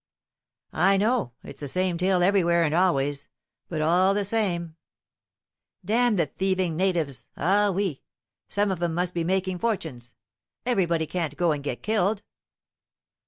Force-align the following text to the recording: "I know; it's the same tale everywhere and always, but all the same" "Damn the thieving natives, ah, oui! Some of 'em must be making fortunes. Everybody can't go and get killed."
"I 0.73 0.97
know; 0.97 1.33
it's 1.43 1.59
the 1.61 1.67
same 1.67 1.99
tale 1.99 2.23
everywhere 2.23 2.63
and 2.63 2.73
always, 2.73 3.27
but 3.69 3.81
all 3.83 4.15
the 4.15 4.25
same" 4.25 4.75
"Damn 5.85 6.15
the 6.15 6.25
thieving 6.25 6.75
natives, 6.75 7.27
ah, 7.37 7.69
oui! 7.69 8.01
Some 8.47 8.71
of 8.71 8.81
'em 8.81 8.95
must 8.95 9.13
be 9.13 9.23
making 9.23 9.59
fortunes. 9.59 10.15
Everybody 10.65 11.05
can't 11.05 11.37
go 11.37 11.51
and 11.51 11.63
get 11.63 11.83
killed." 11.83 12.23